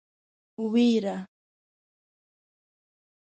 [0.71, 1.17] وېره.